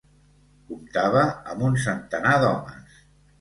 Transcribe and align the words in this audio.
Comptava 0.71 1.25
amb 1.51 1.67
un 1.67 1.77
centenar 1.85 2.33
d'homes. 2.47 2.99